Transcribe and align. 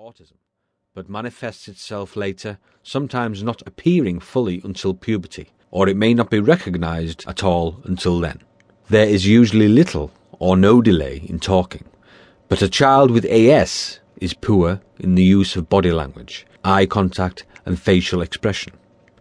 autism, 0.00 0.38
but 0.94 1.10
manifests 1.10 1.68
itself 1.68 2.16
later, 2.16 2.58
sometimes 2.82 3.42
not 3.42 3.62
appearing 3.66 4.18
fully 4.18 4.62
until 4.64 4.94
puberty, 4.94 5.50
or 5.70 5.88
it 5.88 5.96
may 5.96 6.14
not 6.14 6.30
be 6.30 6.40
recognized 6.40 7.22
at 7.28 7.44
all 7.44 7.82
until 7.84 8.18
then. 8.18 8.40
There 8.88 9.06
is 9.06 9.26
usually 9.26 9.68
little 9.68 10.10
or 10.38 10.56
no 10.56 10.80
delay 10.80 11.22
in 11.26 11.38
talking, 11.38 11.84
but 12.48 12.62
a 12.62 12.68
child 12.68 13.10
with 13.10 13.26
AS 13.26 14.00
is 14.16 14.32
poor 14.32 14.80
in 14.98 15.16
the 15.16 15.22
use 15.22 15.54
of 15.54 15.68
body 15.68 15.92
language, 15.92 16.46
eye 16.64 16.86
contact, 16.86 17.44
and 17.66 17.78
facial 17.78 18.22
expression. 18.22 18.72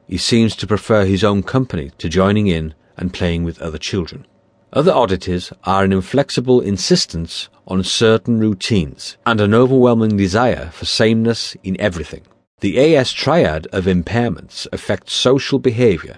He 0.07 0.17
seems 0.17 0.55
to 0.55 0.67
prefer 0.67 1.03
his 1.03 1.25
own 1.25 1.43
company 1.43 1.91
to 1.97 2.07
joining 2.07 2.47
in 2.47 2.73
and 2.95 3.13
playing 3.13 3.43
with 3.43 3.61
other 3.61 3.77
children. 3.77 4.25
Other 4.71 4.91
oddities 4.93 5.51
are 5.63 5.83
an 5.83 5.91
inflexible 5.91 6.61
insistence 6.61 7.49
on 7.67 7.83
certain 7.83 8.39
routines 8.39 9.17
and 9.25 9.41
an 9.41 9.53
overwhelming 9.53 10.15
desire 10.15 10.69
for 10.71 10.85
sameness 10.85 11.55
in 11.63 11.79
everything. 11.81 12.21
The 12.59 12.95
AS 12.95 13.11
triad 13.11 13.65
of 13.67 13.85
impairments 13.85 14.67
affects 14.71 15.13
social 15.13 15.57
behavior, 15.57 16.17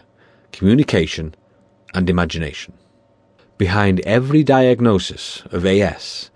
communication, 0.51 1.33
and 1.93 2.09
imagination. 2.09 2.73
Behind 3.57 4.01
every 4.01 4.43
diagnosis 4.43 5.43
of 5.51 5.65
AS 5.65 6.29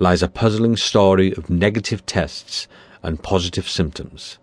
lies 0.00 0.22
a 0.22 0.28
puzzling 0.28 0.76
story 0.76 1.32
of 1.34 1.50
negative 1.50 2.04
tests 2.04 2.66
and 3.02 3.22
positive 3.22 3.68
symptoms, 3.68 4.38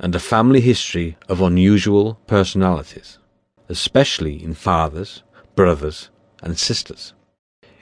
and 0.00 0.14
a 0.14 0.20
family 0.20 0.60
history 0.60 1.16
of 1.28 1.40
unusual 1.40 2.14
personalities, 2.26 3.18
especially 3.68 4.42
in 4.42 4.54
fathers, 4.54 5.22
brothers, 5.54 6.10
and 6.44 6.58
sisters. 6.58 7.14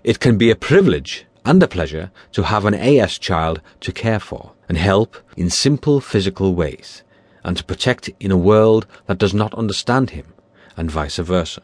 It 0.02 0.20
can 0.20 0.38
be 0.38 0.50
a 0.50 0.56
privilege 0.56 1.26
and 1.44 1.62
a 1.62 1.68
pleasure 1.68 2.10
to 2.32 2.44
have 2.44 2.64
an 2.64 2.74
AS 2.74 3.18
child 3.18 3.60
to 3.80 3.92
care 3.92 4.20
for 4.20 4.52
and 4.68 4.78
help 4.78 5.16
in 5.36 5.50
simple 5.50 6.00
physical 6.00 6.54
ways, 6.54 7.02
and 7.44 7.56
to 7.56 7.64
protect 7.64 8.08
in 8.20 8.30
a 8.30 8.36
world 8.36 8.86
that 9.06 9.18
does 9.18 9.34
not 9.34 9.52
understand 9.54 10.10
him, 10.10 10.32
and 10.76 10.90
vice 10.90 11.18
versa. 11.18 11.62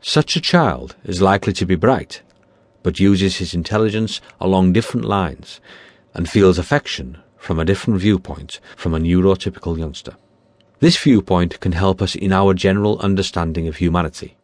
Such 0.00 0.36
a 0.36 0.40
child 0.40 0.96
is 1.04 1.22
likely 1.22 1.54
to 1.54 1.64
be 1.64 1.76
bright, 1.76 2.20
but 2.82 3.00
uses 3.00 3.38
his 3.38 3.54
intelligence 3.54 4.20
along 4.38 4.74
different 4.74 5.06
lines 5.06 5.60
and 6.12 6.28
feels 6.28 6.58
affection 6.58 7.18
from 7.38 7.58
a 7.58 7.64
different 7.64 8.00
viewpoint 8.00 8.60
from 8.76 8.94
a 8.94 9.00
neurotypical 9.00 9.78
youngster. 9.78 10.16
This 10.80 10.96
viewpoint 10.96 11.60
can 11.60 11.72
help 11.72 12.02
us 12.02 12.14
in 12.14 12.32
our 12.32 12.52
general 12.52 12.98
understanding 12.98 13.68
of 13.68 13.76
humanity. 13.76 14.36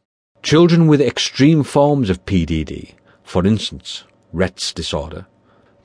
Children 0.42 0.86
with 0.86 1.00
extreme 1.00 1.62
forms 1.64 2.08
of 2.08 2.24
PDD, 2.24 2.94
for 3.24 3.44
instance, 3.46 4.04
Rett's 4.32 4.72
disorder, 4.72 5.26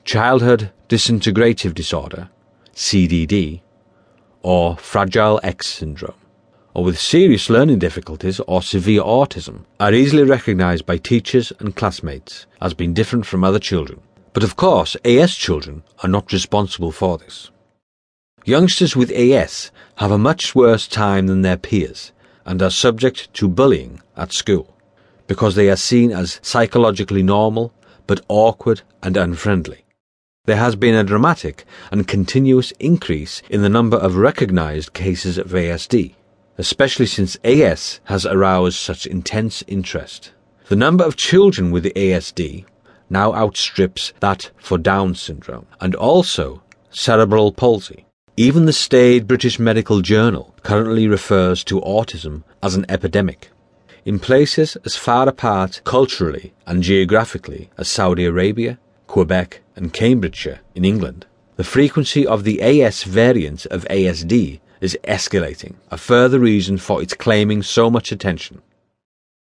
childhood 0.04 0.70
disintegrative 0.88 1.74
disorder, 1.74 2.30
CDD, 2.74 3.60
or 4.42 4.76
Fragile 4.76 5.40
X 5.42 5.66
syndrome, 5.66 6.14
or 6.74 6.84
with 6.84 6.98
serious 6.98 7.50
learning 7.50 7.80
difficulties 7.80 8.40
or 8.46 8.62
severe 8.62 9.02
autism, 9.02 9.64
are 9.80 9.92
easily 9.92 10.22
recognized 10.22 10.86
by 10.86 10.96
teachers 10.96 11.52
and 11.58 11.74
classmates 11.74 12.46
as 12.62 12.72
being 12.72 12.94
different 12.94 13.26
from 13.26 13.42
other 13.42 13.58
children. 13.58 14.00
But 14.32 14.44
of 14.44 14.54
course, 14.54 14.96
AS 15.04 15.34
children 15.34 15.82
are 16.04 16.08
not 16.08 16.32
responsible 16.32 16.92
for 16.92 17.18
this. 17.18 17.50
Youngsters 18.48 18.94
with 18.94 19.10
AS 19.10 19.72
have 19.96 20.12
a 20.12 20.18
much 20.18 20.54
worse 20.54 20.86
time 20.86 21.26
than 21.26 21.42
their 21.42 21.56
peers 21.56 22.12
and 22.44 22.62
are 22.62 22.70
subject 22.70 23.34
to 23.34 23.48
bullying 23.48 24.00
at 24.16 24.32
school 24.32 24.76
because 25.26 25.56
they 25.56 25.68
are 25.68 25.74
seen 25.74 26.12
as 26.12 26.38
psychologically 26.42 27.24
normal 27.24 27.74
but 28.06 28.20
awkward 28.28 28.82
and 29.02 29.16
unfriendly. 29.16 29.84
There 30.44 30.58
has 30.58 30.76
been 30.76 30.94
a 30.94 31.02
dramatic 31.02 31.64
and 31.90 32.06
continuous 32.06 32.72
increase 32.78 33.42
in 33.50 33.62
the 33.62 33.68
number 33.68 33.96
of 33.96 34.14
recognized 34.14 34.92
cases 34.92 35.38
of 35.38 35.48
ASD, 35.48 36.14
especially 36.56 37.06
since 37.06 37.36
AS 37.42 37.98
has 38.04 38.24
aroused 38.24 38.78
such 38.78 39.06
intense 39.06 39.64
interest. 39.66 40.30
The 40.68 40.76
number 40.76 41.02
of 41.02 41.16
children 41.16 41.72
with 41.72 41.92
ASD 41.94 42.64
now 43.10 43.34
outstrips 43.34 44.12
that 44.20 44.52
for 44.56 44.78
Down 44.78 45.16
syndrome 45.16 45.66
and 45.80 45.96
also 45.96 46.62
cerebral 46.92 47.50
palsy. 47.50 48.05
Even 48.38 48.66
the 48.66 48.72
staid 48.74 49.26
British 49.26 49.58
Medical 49.58 50.02
Journal 50.02 50.54
currently 50.62 51.08
refers 51.08 51.64
to 51.64 51.80
autism 51.80 52.42
as 52.62 52.74
an 52.74 52.84
epidemic. 52.86 53.50
In 54.04 54.18
places 54.18 54.76
as 54.84 54.94
far 54.94 55.26
apart 55.26 55.80
culturally 55.84 56.52
and 56.66 56.82
geographically 56.82 57.70
as 57.78 57.88
Saudi 57.88 58.26
Arabia, 58.26 58.78
Quebec, 59.06 59.62
and 59.74 59.90
Cambridgeshire 59.90 60.60
in 60.74 60.84
England, 60.84 61.24
the 61.56 61.64
frequency 61.64 62.26
of 62.26 62.44
the 62.44 62.60
AS 62.60 63.04
variant 63.04 63.64
of 63.66 63.86
ASD 63.88 64.60
is 64.82 64.98
escalating, 65.04 65.76
a 65.90 65.96
further 65.96 66.38
reason 66.38 66.76
for 66.76 67.00
its 67.00 67.14
claiming 67.14 67.62
so 67.62 67.90
much 67.90 68.12
attention. 68.12 68.60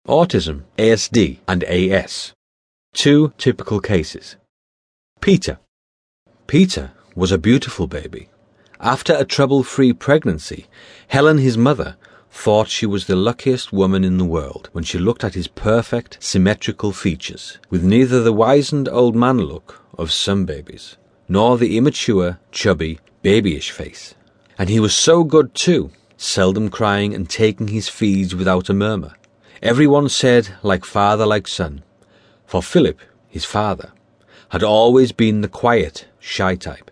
Autism, 0.07 0.65
ASD, 0.77 1.39
and 1.49 1.65
AS. 1.65 2.35
Two 2.93 3.33
typical 3.39 3.81
cases. 3.81 4.37
Peter. 5.23 5.59
Peter 6.47 6.93
was 7.17 7.33
a 7.33 7.39
beautiful 7.39 7.87
baby 7.87 8.29
after 8.81 9.15
a 9.15 9.25
trouble-free 9.25 9.93
pregnancy, 9.95 10.67
Helen, 11.09 11.39
his 11.39 11.57
mother, 11.57 11.97
thought 12.31 12.69
she 12.69 12.85
was 12.85 13.07
the 13.07 13.17
luckiest 13.17 13.73
woman 13.73 14.03
in 14.03 14.19
the 14.19 14.25
world 14.25 14.69
when 14.73 14.83
she 14.83 14.99
looked 14.99 15.23
at 15.23 15.35
his 15.35 15.47
perfect, 15.47 16.19
symmetrical 16.21 16.93
features, 16.93 17.59
with 17.71 17.85
neither 17.85 18.23
the 18.23 18.33
wizened 18.33 18.89
old 18.89 19.15
man 19.15 19.39
look 19.39 19.81
of 19.97 20.13
some 20.13 20.45
babies, 20.45 20.97
nor 21.29 21.57
the 21.57 21.77
immature, 21.77 22.41
chubby, 22.51 22.99
babyish 23.23 23.71
face. 23.71 24.15
And 24.59 24.69
he 24.69 24.81
was 24.81 24.95
so 24.95 25.25
good 25.25 25.55
too, 25.55 25.91
seldom 26.17 26.69
crying 26.69 27.15
and 27.15 27.31
taking 27.31 27.69
his 27.69 27.89
feeds 27.89 28.35
without 28.35 28.69
a 28.69 28.75
murmur. 28.75 29.15
Everyone 29.63 30.09
said 30.09 30.57
like 30.63 30.85
father 30.85 31.25
like 31.25 31.49
son, 31.49 31.85
for 32.45 32.63
Philip, 32.63 33.01
his 33.29 33.45
father, 33.45 33.93
had 34.51 34.63
always 34.63 35.13
been 35.13 35.41
the 35.41 35.49
quiet, 35.49 36.07
shy 36.19 36.55
type. 36.57 36.91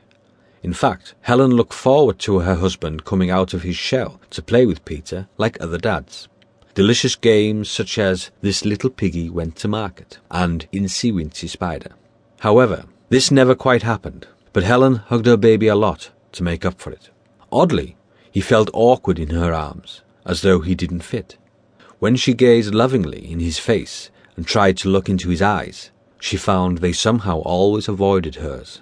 In 0.62 0.72
fact, 0.72 1.14
Helen 1.22 1.50
looked 1.50 1.72
forward 1.72 2.18
to 2.20 2.38
her 2.40 2.54
husband 2.54 3.04
coming 3.04 3.30
out 3.30 3.52
of 3.52 3.62
his 3.62 3.76
shell 3.76 4.20
to 4.30 4.42
play 4.42 4.64
with 4.64 4.84
Peter 4.84 5.28
like 5.36 5.60
other 5.60 5.78
dads. 5.78 6.28
Delicious 6.74 7.16
games 7.16 7.68
such 7.68 7.98
as 7.98 8.30
This 8.40 8.64
Little 8.64 8.90
Piggy 8.90 9.28
Went 9.28 9.56
to 9.56 9.68
Market 9.68 10.18
and 10.30 10.66
Incy 10.72 11.12
Wincy 11.12 11.48
Spider. 11.48 11.90
However, 12.40 12.84
this 13.08 13.30
never 13.30 13.54
quite 13.54 13.82
happened, 13.82 14.26
but 14.52 14.62
Helen 14.62 14.96
hugged 14.96 15.26
her 15.26 15.36
baby 15.36 15.66
a 15.66 15.74
lot 15.74 16.10
to 16.32 16.42
make 16.42 16.64
up 16.64 16.80
for 16.80 16.92
it. 16.92 17.10
Oddly, 17.50 17.96
he 18.30 18.40
felt 18.40 18.70
awkward 18.72 19.18
in 19.18 19.30
her 19.30 19.52
arms, 19.52 20.02
as 20.24 20.40
though 20.42 20.60
he 20.60 20.74
didn't 20.74 21.00
fit. 21.00 21.36
When 21.98 22.16
she 22.16 22.34
gazed 22.34 22.74
lovingly 22.74 23.30
in 23.30 23.40
his 23.40 23.58
face 23.58 24.10
and 24.36 24.46
tried 24.46 24.76
to 24.78 24.88
look 24.88 25.08
into 25.08 25.28
his 25.28 25.42
eyes, 25.42 25.90
she 26.20 26.36
found 26.36 26.78
they 26.78 26.92
somehow 26.92 27.38
always 27.40 27.88
avoided 27.88 28.36
hers. 28.36 28.80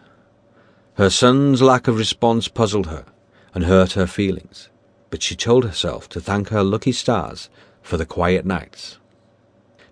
Her 1.01 1.09
son's 1.09 1.63
lack 1.63 1.89
of 1.89 1.97
response 1.97 2.47
puzzled 2.47 2.89
her 2.89 3.07
and 3.55 3.65
hurt 3.65 3.93
her 3.93 4.07
feelings, 4.07 4.69
but 5.09 5.23
she 5.23 5.35
told 5.35 5.65
herself 5.65 6.11
to 6.11 6.21
thank 6.21 6.51
her 6.51 6.63
lucky 6.63 6.93
stars 6.93 7.49
for 7.81 7.97
the 7.97 8.05
quiet 8.05 8.45
nights. 8.45 8.99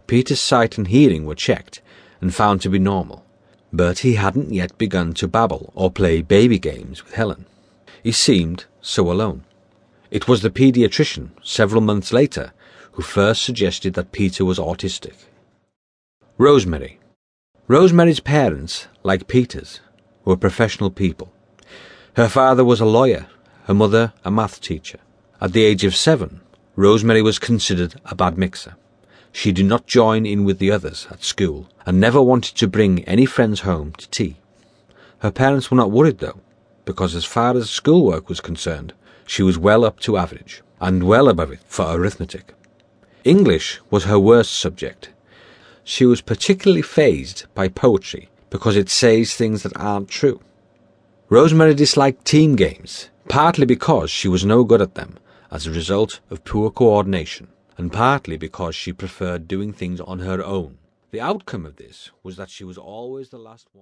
Peter's 0.06 0.38
sight 0.38 0.76
and 0.76 0.88
hearing 0.88 1.24
were 1.24 1.34
checked 1.34 1.80
and 2.20 2.34
found 2.34 2.60
to 2.60 2.68
be 2.68 2.78
normal, 2.78 3.24
but 3.72 4.00
he 4.00 4.16
hadn't 4.16 4.52
yet 4.52 4.76
begun 4.76 5.14
to 5.14 5.26
babble 5.26 5.72
or 5.74 5.90
play 5.90 6.20
baby 6.20 6.58
games 6.58 7.02
with 7.02 7.14
Helen. 7.14 7.46
He 8.02 8.12
seemed 8.12 8.66
so 8.82 9.10
alone. 9.10 9.46
It 10.10 10.28
was 10.28 10.42
the 10.42 10.50
pediatrician, 10.50 11.30
several 11.42 11.80
months 11.80 12.12
later, 12.12 12.52
who 12.92 13.02
first 13.02 13.40
suggested 13.40 13.94
that 13.94 14.12
Peter 14.12 14.44
was 14.44 14.58
autistic. 14.58 15.14
Rosemary. 16.36 17.00
Rosemary's 17.66 18.20
parents, 18.20 18.88
like 19.02 19.26
Peter's, 19.26 19.80
were 20.28 20.36
professional 20.36 20.90
people. 20.90 21.32
Her 22.14 22.28
father 22.28 22.62
was 22.62 22.82
a 22.82 22.84
lawyer, 22.84 23.28
her 23.64 23.72
mother 23.72 24.12
a 24.26 24.30
math 24.30 24.60
teacher. 24.60 24.98
At 25.40 25.54
the 25.54 25.64
age 25.64 25.84
of 25.84 25.96
seven, 25.96 26.42
Rosemary 26.76 27.22
was 27.22 27.38
considered 27.38 27.98
a 28.04 28.14
bad 28.14 28.36
mixer. 28.36 28.76
She 29.32 29.52
did 29.52 29.64
not 29.64 29.86
join 29.86 30.26
in 30.26 30.44
with 30.44 30.58
the 30.58 30.70
others 30.70 31.06
at 31.10 31.24
school 31.24 31.70
and 31.86 31.98
never 31.98 32.20
wanted 32.20 32.56
to 32.56 32.68
bring 32.68 33.04
any 33.04 33.24
friends 33.24 33.60
home 33.60 33.92
to 33.92 34.06
tea. 34.10 34.36
Her 35.20 35.30
parents 35.30 35.70
were 35.70 35.78
not 35.78 35.90
worried 35.90 36.18
though, 36.18 36.40
because 36.84 37.14
as 37.14 37.24
far 37.24 37.56
as 37.56 37.70
schoolwork 37.70 38.28
was 38.28 38.42
concerned, 38.42 38.92
she 39.26 39.42
was 39.42 39.56
well 39.56 39.82
up 39.82 39.98
to 40.00 40.18
average 40.18 40.60
and 40.78 41.04
well 41.04 41.30
above 41.30 41.52
it 41.52 41.60
for 41.64 41.86
arithmetic. 41.86 42.52
English 43.24 43.80
was 43.90 44.04
her 44.04 44.18
worst 44.18 44.52
subject. 44.52 45.08
She 45.84 46.04
was 46.04 46.20
particularly 46.20 46.82
fazed 46.82 47.46
by 47.54 47.68
poetry 47.68 48.28
because 48.50 48.76
it 48.76 48.88
says 48.88 49.34
things 49.34 49.62
that 49.62 49.76
aren't 49.76 50.08
true. 50.08 50.40
Rosemary 51.28 51.74
disliked 51.74 52.24
team 52.24 52.56
games, 52.56 53.10
partly 53.28 53.66
because 53.66 54.10
she 54.10 54.28
was 54.28 54.44
no 54.44 54.64
good 54.64 54.80
at 54.80 54.94
them 54.94 55.18
as 55.50 55.66
a 55.66 55.70
result 55.70 56.20
of 56.30 56.44
poor 56.44 56.70
coordination, 56.70 57.48
and 57.76 57.92
partly 57.92 58.36
because 58.36 58.74
she 58.74 58.92
preferred 58.92 59.48
doing 59.48 59.72
things 59.72 60.00
on 60.00 60.20
her 60.20 60.42
own. 60.42 60.78
The 61.10 61.20
outcome 61.20 61.64
of 61.64 61.76
this 61.76 62.10
was 62.22 62.36
that 62.36 62.50
she 62.50 62.64
was 62.64 62.76
always 62.76 63.30
the 63.30 63.38
last 63.38 63.68
one. 63.72 63.76